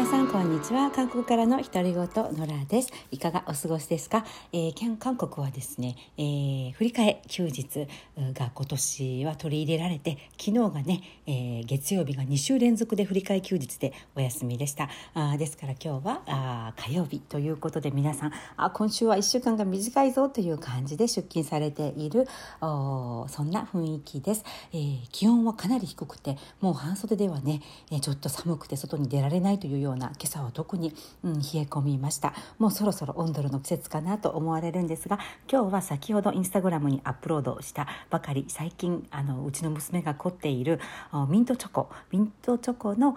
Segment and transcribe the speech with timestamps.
[0.00, 0.90] 皆さんこんにちは。
[0.90, 2.88] 韓国からの独り言ノラです。
[3.10, 7.86] いかがお過ごしですか、えー、韓国はですね、えー、振り替え休日
[8.32, 14.88] が今年は取り入れられて昨日がね、えー、月曜日が2週連続で振り替え休日でお休みでした。
[15.12, 22.26] あですから今日はあ火曜日ということで皆さんあ今週は1週間が短いぞという感じで出勤されている
[22.62, 27.60] おそんな雰囲気です、えー、気温はかなり低くてもう半袖ではね、
[27.92, 32.34] えちょっと寒くて外に出られないというような今朝は特に、うん、冷え込みました。
[32.58, 35.18] もうそろそろオンドルの季節かなと思われるんですが
[35.50, 40.80] 今日は先ほどインスタグラムにアップロードしたばかり最近あのうちの娘が凝っている
[41.28, 43.16] ミントチョコミントチョコの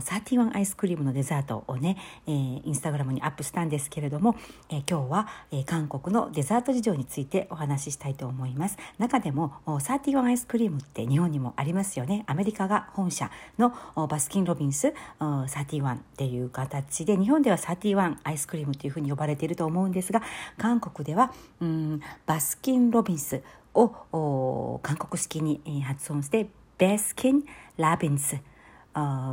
[0.00, 1.96] 31アイスクリームのデザートをね、
[2.26, 4.36] えー、インスタグラムにアップしたんですけれども、
[4.70, 8.78] えー、今日は、えー、韓国のデザート事情についてお話ししたいと思います。
[8.98, 12.24] 中でも31アイスクリームって日本にもありますよね。
[12.26, 13.74] アメリカが本社の
[14.08, 14.92] バスキン・ロビンス
[15.82, 20.22] 31っていう形で日本では31アイスクリームというふうに呼ばれていると思うんですが
[20.58, 23.42] 韓国ではうんバスキン・ロビンス
[23.74, 27.44] を韓国式に発音してベスキン・
[27.76, 28.36] ラビンス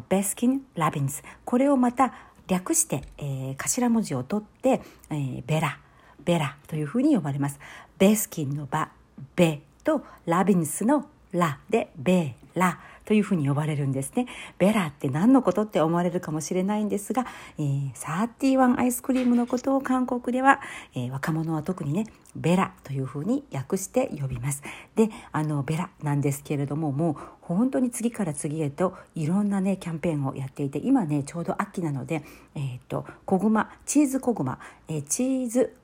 [0.09, 2.14] ベスキン・ラビンスこれをまた
[2.48, 5.80] 略して、えー、頭文字を取って、えー、ベラ
[6.23, 7.59] ベラというふうに呼ばれます。
[7.98, 8.89] ベスキンのバ
[9.36, 14.27] ベとラビンスのラでベラというふうに呼ばれるんですね。
[14.57, 17.25] ベラって何のことって思われるかもしれないんですが、
[17.58, 20.61] えー、31アイスクリームのことを韓国では、
[20.93, 24.63] えー、若者は特にね、ベラというふうに訳して呼びます。
[24.95, 32.23] で、あの、ベラなんですけれども、もう本当に次から次へといろんなね、キャンペーンをやっていて、今ね、ちょうど秋なので、
[32.55, 35.75] えっ、ー、と、小熊、チーズ小熊、えー、チーズ、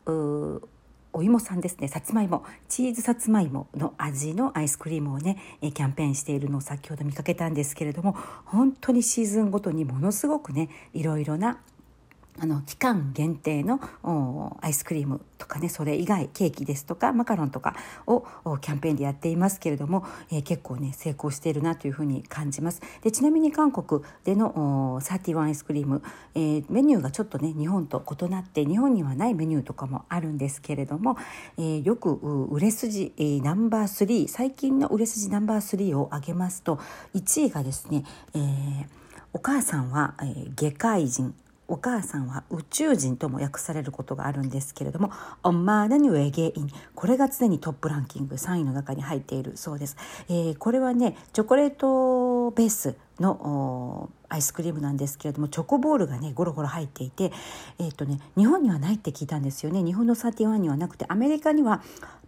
[1.14, 1.88] お芋さんですね。
[1.88, 2.44] さつまいも。
[2.68, 11.60] チーズさつまいもの味のアイスクリームをねキャンペーンしているのを先ほど見かけたんですけれども本当にシーズンごとにものすごくねいろいろな
[12.40, 13.80] あの期間限定の
[14.62, 17.76] アイスクリームとかねそれ以外ケーキですとかマカロンとか
[18.06, 18.26] を
[18.60, 22.82] キャンペーンでやっていますけれども、えー、結構ね成功しているなというふうに感じます。
[23.02, 26.04] でちなみに韓国での31アイスクリーム、
[26.36, 31.18] えー、メニューがちょっとね日本と異なって日本にはないメニューとかもあるんですけれども、
[31.58, 32.14] えー、よく
[32.52, 36.80] 売れ筋、えー、ナンバー3最近の売れ筋ナンバー3を挙げますと
[37.16, 38.86] 1位がですね、えー、
[39.34, 41.34] お母さんは、えー、外科医人
[41.68, 45.12] お母さんは宇宙人とも訳されることがあるんですけれども
[45.44, 49.98] 「オンマーナニュエゲイン」これが常にトップランキング3位の中に入っているそうです。
[50.30, 57.32] えー、これはねチョコレートベースのアイスクリームなんですけれどもチョコボールがねゴロゴロ入っていて、
[57.80, 61.82] えーとね、日本にはないって聞いたんですよね日本のサーティワンにはなくてアメリカには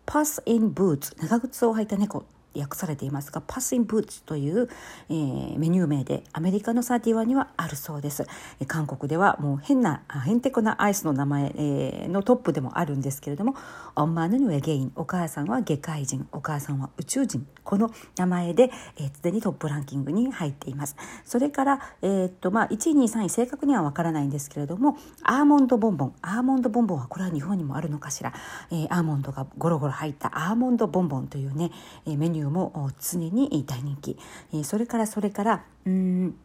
[0.05, 4.69] パス・イン・ブーツ長靴を履いた猫訳されていますがパスインブーツという、
[5.09, 8.25] えー、メニュー名でアメリカの31にはあるそうです。
[8.67, 13.55] 韓国ではもう変なへんてこなアイスの名前、えー、のトップでもあるんですけれども
[13.95, 20.95] 「オンマヌヌエゲイン」お母さんは外科医人お母さんは宇宙人この名前で、えー、常にトップランキングに入っています。
[21.23, 28.33] それから、えー、っとまあ、1位2位3位正確にはわからないんですけれどもアーモンドボンボンアーモンドボンボンはこれは日本にもあるのかしら、
[28.71, 31.71] えー、アーモンドがゴロゴロ入ったアーモンドボンボンというね、
[32.05, 34.17] えメニューも常に大人気、
[34.53, 36.35] えそれからそれからうん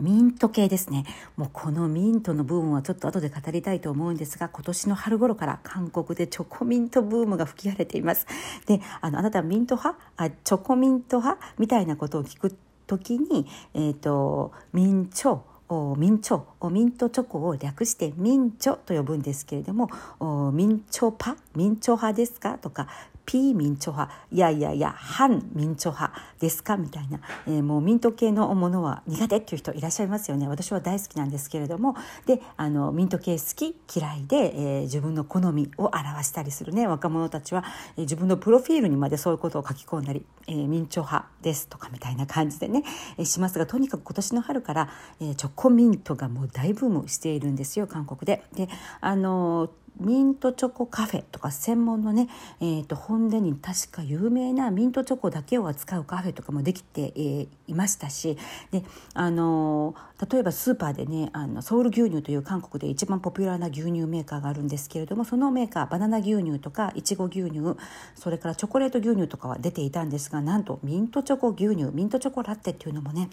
[0.00, 1.04] ミント系ですね。
[1.36, 8.26] もうこのミントの部分はちょっと後で語りたいと思うんですが、今年の春頃から韓国でチョコミントブームが吹き荒れています。
[8.64, 10.02] で、あの、あなたはミント派？
[10.16, 15.40] あ、チョコミント派みたいなことを聞くときに、えっ、ー、と、ミンチョ、
[15.98, 19.88] ミンチョミントチョコを略してミンチョと呼ぶんですけれども
[20.50, 21.36] ミンチョパ？
[21.54, 22.58] ミンチョ派ですか？
[22.58, 22.88] とか
[23.26, 26.76] ピーミンチョ派いやいやいや反ミンチョ派ですか？
[26.76, 30.48] みたいな、えー、もうミント系のものは苦手っていう人いらっしゃいますよね。
[30.48, 31.94] 私は大好きなんですけれども。
[32.26, 36.86] であのミント系好き嫌いで、えー、自分の好みを表したりするね。
[36.86, 37.64] 若者たちは、
[37.96, 42.82] えー、自分のプロフィールにまでそういうことを書き込んだり、えー、ミンチョ派ですとかみたいな感じでね、
[43.16, 44.90] えー、しますがとにかく今年の春から、
[45.20, 48.42] えー、チョコミントがもう大ブームしているんですよ韓国で。
[48.54, 48.68] で
[49.00, 52.28] あのミントチョコカフェとか専門のね、
[52.60, 58.38] えーと、本殿に確か有名なミントチョコだけを扱うカフェとかもできて、えー、いましたし
[58.70, 58.82] で、
[59.14, 67.76] あのー、例えばスーパーでねあのソウル牛乳という韓国で一番ポピュラーな牛乳メーカーがあるんですけれどもそのメーカーバナナ牛乳とかいちご牛乳
[68.14, 73.28] それからチョコレート牛乳とかは出ていたんですがなんとミントチョコ牛乳ミントチョコラッテっていうのもね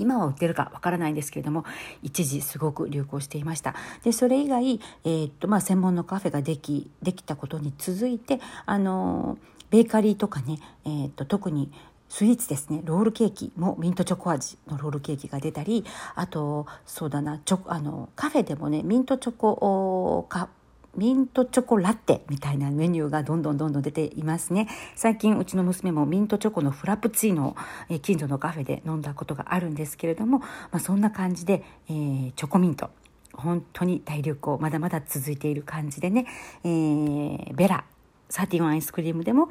[0.00, 1.64] 今は売ってるかわからないんですけれども
[2.02, 3.74] 一時すごく流行していました。
[4.02, 9.38] でそれ以外、えー、っとまあ、専門のカフェができできたことに続いてあの
[9.70, 11.70] ベーカリーとかね、えー、っと特に
[12.08, 15.84] スイーツですねロールケーキもミントチョコ味のロールケーキが出たり
[16.16, 20.48] あとそうだなチョあのカフェでもねミントチョコか
[20.96, 24.68] ミントチョコラテみたいなメニューがどんどんどんどん出ていますね。
[24.96, 27.56] 最近うちの娘もミントチョコのフラプチーノを、
[27.88, 32.90] え近所のカフェで飲んだことがあるんですけれども、まあ、そんな感じで、えー、チョコミント。
[33.32, 36.26] 本当に大流行まだまだ続いている感じでね、
[36.64, 37.84] えー、ベラ。
[38.30, 39.48] サーティワンアイスクリームでも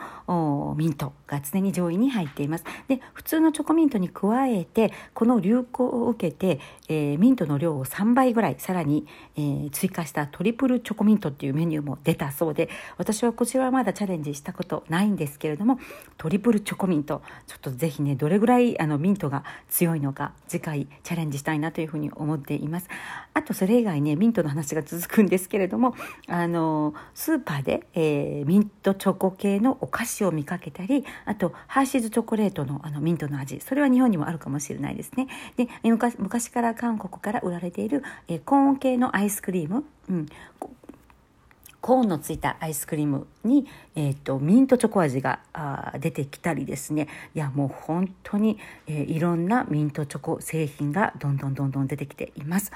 [0.75, 2.63] ミントが常に上位に入っています。
[2.87, 9.05] で普通のチョコミントに加えてこの流行を受けて、えー、ミントの量を3倍ぐらいさらに、
[9.35, 15.79] えー、追加したトリプルチョコミントっていうメニューも出たそうで私はこちらはまだチャレンジしたことないんですけれども
[16.17, 22.87] トリプルチョコミントちょっとぜひねどれぐらいあのミントが強いのか次回チャレンジしたいなというふうに思っています。
[23.33, 25.95] あとそれ以外ねミントの話が続くんですけれども
[26.27, 33.60] あのスーパーで、えー、ミントチョコ系のお菓子を見かけたりあとハーシーズチョコレートのあのミントの味。
[33.62, 35.27] それは日本にもあるかもしれないですね。
[35.57, 40.25] で昔昔から韓国から売られている、えー、コーン系のアイスクリーム、うん、
[41.81, 47.07] コーンのついたアイスクリームに、えーと、ミントチョコ味があ出てきたりですね。
[47.33, 48.57] いやもう本当に、
[48.88, 52.71] えー、いろんなミントチョコ製品がどんどんどんどん出てきています。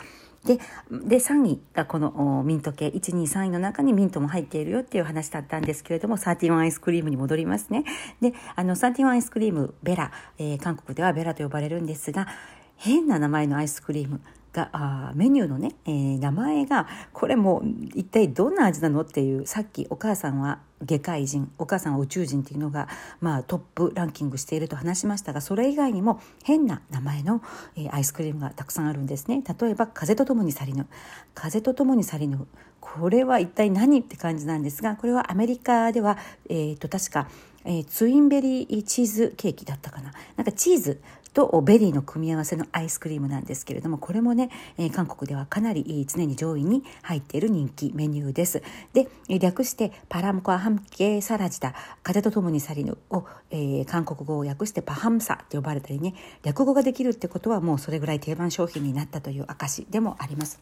[0.45, 0.59] で
[0.91, 7.85] で3位がこのミント系123位の中にミントも入っているよっていう話だったんですけれども31アイスクリームに戻りますね。
[8.21, 12.27] であの31アイスクリームベラ、えー、韓国ではベラと呼ばれるんですが
[12.75, 14.19] 変な名前のアイスクリーム
[14.53, 17.63] があメニューのね、えー、名前がこれも
[17.95, 22.87] 一体どんな味なのっていうさっきお母さんは外科医人お母さんは宇宙人っていうのが、
[23.19, 27.41] まあ、トップランキングしていると話しましたがそれ以外にも変な名前の、
[27.75, 29.43] えー、アイスクリームがたくさんあるんですね。
[29.59, 30.85] 例えば「風とともに去りぬ」
[31.33, 32.45] 「風とともに去りぬ」
[32.79, 36.17] これは一体何って感じなんですがこれはアメリカでは、
[36.49, 37.29] えーと、確か、
[37.63, 40.11] えー、ツインベリーチーズケーキだったかな。
[40.35, 41.01] なんかチーズ
[41.33, 48.61] とベリーの組み合わせのアイスクリームなんですけれどもこれもね、え、韓国ではかなり常に上位に入っている人気メニューです。
[48.93, 56.13] で略して바람과 함께 사라지다 風とともに去りぬを、えー、韓国語を訳して바함사 と呼ばれたりね
[56.43, 60.59] 略語ができるってことはもうそれぐらい定番商品になったという証でもあります。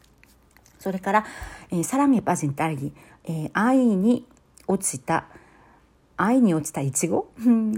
[0.79, 1.25] それから、
[1.69, 2.93] えー、サラミパジンタリ、
[3.25, 4.25] えー、愛に
[4.67, 5.25] 落ちた
[6.21, 7.31] 愛に落ちたいちご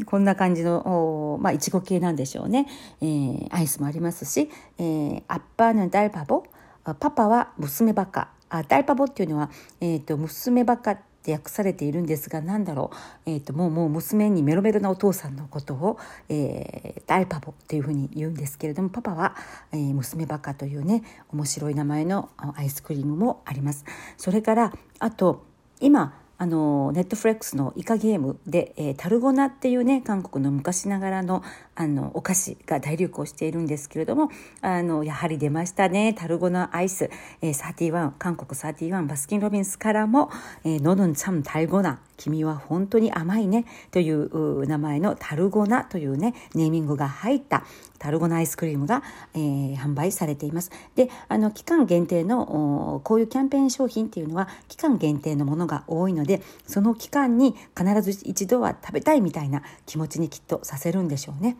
[0.06, 2.68] こんな感じのまあいちご系なんでしょうね、
[3.01, 6.44] えー、アイスもありますし、えー、アッパーのダルパボ？
[6.84, 8.30] パパは娘バカ。
[8.50, 9.50] あダルパボっていうのは、
[9.80, 12.92] えーと、娘バカって訳されているんですが何だろ
[13.25, 15.98] う、えーと、もうもう娘にメロメロなお父さんのことを、
[16.28, 19.36] えー、ダルパボっていうふうに言うんですけれどもパパは、
[19.72, 23.86] えー、娘バカというね面白い名前のアイスクリームもあります。
[24.18, 25.45] それからあと
[25.80, 26.13] 今
[26.44, 31.42] あのネットフレックスのイカゲームで、えー、タルゴナっていうね韓国の昔ながらの
[31.74, 34.30] あのお菓子が大流行しているんですけれども
[34.62, 36.13] あのやはり出ましたね。
[36.13, 37.10] タルゴナアイス、
[37.42, 40.31] えー、31韓国31バスキン・ロビンスからも
[40.66, 43.63] 「えー、ノドンチャムタルゴナ」君は本当に甘いね。
[43.92, 47.63] という名前のタルゴナというねネーミングが入った
[48.04, 49.02] タルゴナアイスクリームが、
[49.34, 50.72] えー、販売されています。
[50.96, 61.56] であの期間限定のこういうキャンペーン商品っていうのは期間限定のものが多いのでその期間に必ず一度は食べたいみたいな気持ちにきっとさせるんでしょうね。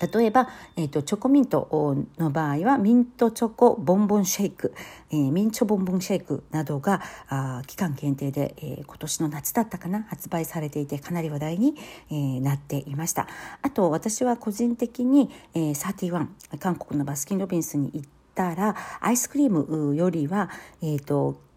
[0.00, 4.72] 例えば、えーと、チョコミントの場合はミントチョコボンボンシェイク、
[5.10, 11.74] えー、ミンチョボンボンシェイクなどがあ期間限定で、えー、今年の夏だったかな発売されていてかなり話題に、
[12.10, 13.28] えー、なっていました。
[13.62, 20.48] あと私は個人的に、えー、31韓国のバスキン・ロビンスに行ったらアイスクリームよりは、
[20.82, 21.49] えーと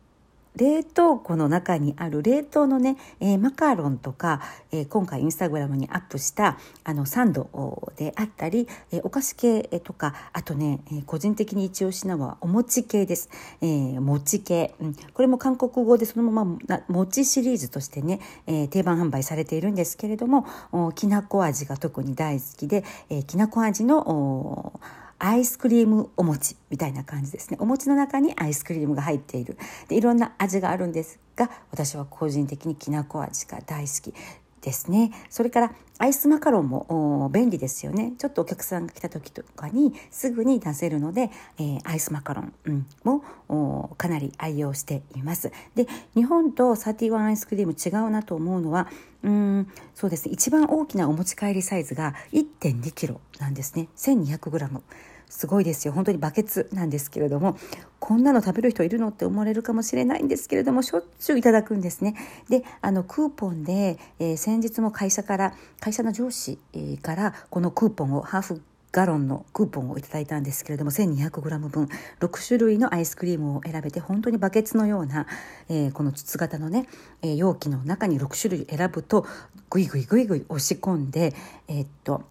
[0.55, 4.41] 冷凍庫の中にある冷凍のね、えー、マカロンとか、
[4.72, 13.29] えー、今回インスタグラムにアップしたあのサンドであったり、えー、お菓子系とかあとね、え個人的に一押しなのはお餅系です、
[13.62, 16.57] え餅系、うん、これも韓国語でそのまま
[16.88, 20.45] 餅シリーズとしてね、え定番販売されているんですけれども
[20.93, 24.79] きなこ味が特に大好きで、えきなこ味の
[25.24, 27.56] アイスクリームお餅みたいな感じですね。
[27.62, 29.58] お餅の中にアイスクリームが入っている。
[29.88, 34.13] でいろんな味があるんですが私は個人的にきなこ味が大好き
[34.60, 35.13] ですね。
[35.30, 38.12] それからアイスマカロンも便利ですよね。
[38.18, 45.53] ちょっとお客さんが来た時とかにすぐに出せるので、えー、アイスマカロン、うん、もかなり愛用しています。
[45.75, 48.89] で日本と31アイスクリーム違うなと思うのは
[49.24, 50.34] うんそうですね。
[50.34, 53.88] 一番大きなお持ち帰りサイズが1 2キロなんですね。
[53.96, 54.82] 1200g
[55.30, 57.58] すごいですよ本当にバケツなんですけれども
[58.00, 62.15] こんなの食べる人いるのって思われるかもしれないんですけれどもしょっちゅういただくんですね。
[62.50, 66.60] であのクーポンで、えー、先日も会社から会社の上司、
[67.01, 68.62] からこのクーポンをハーフ
[68.94, 71.89] ガロンのクーポンをいただいたんですけれども 1200g 分
[72.20, 75.25] 6種類のアイスクリームを選べて本当にバケツのような、
[75.68, 76.88] えー、この筒型のね、
[77.24, 79.25] えー、容器の中に6種類選ぶと
[79.72, 81.34] グイグイグイグイ押し込んで
[81.68, 82.24] えー、っと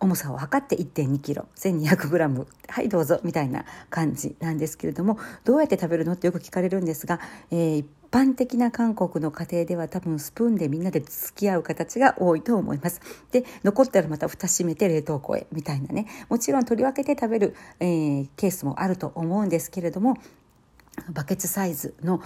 [0.00, 13.00] 重さを測って1 2キロ 1200g はいどうぞみたいな感じなんですけれどもどうやって食べるのってよく聞かれるんですが、えー、一般的な韓国の家庭では多分スプーンでみんなで付き合う形が多いと思います。
[13.32, 20.16] で残ったらまた蓋閉めて冷凍庫へみたいなねもちろん取り分けて食べる、えー、ケースもあると思うんですけれども
[21.10, 22.20] バケツサイズの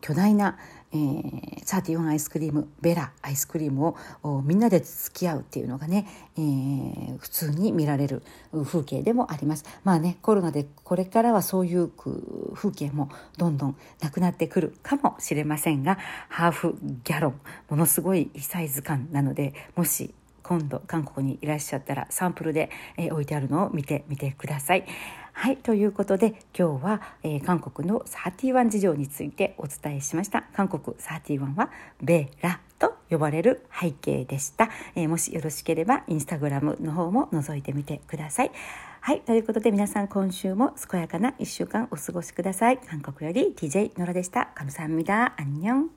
[0.00, 0.58] 巨大な、
[0.92, 6.06] えー、31アイスクリームベラアイスクリームをみんなで付き合うっていうのがね、
[6.36, 8.22] えー、普通に見られる
[8.64, 11.90] 風景でもありますまあねコロナでこれからはそういう
[12.54, 15.98] 風景もどんどんなくなってくるかもしれませんが
[16.28, 20.14] ハーフギャロンものすごいサイズ感なのでもし
[20.48, 24.86] 今度韓国にいらっしゃったらサンプルで、えー、置いてあるのを見てみてください。
[25.37, 31.69] はいということで今日は、えー、韓国の31事情についてお伝えしました韓国31は
[32.01, 38.51] ベラと呼ばれる背景でした、えー、もしよろしければインスタグラムの方も覗いてみてください
[39.01, 45.89] はいということで皆さん今週も健やかな1週間お過ごしください韓国より TJ ノラでした감사합니다안녕